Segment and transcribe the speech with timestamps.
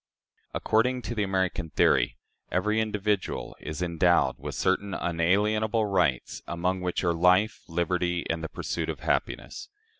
[0.55, 2.17] According to the American theory,
[2.51, 8.49] every individual is endowed with certain unalienable rights, among which are "life, liberty, and the
[8.49, 9.69] pursuit of happiness."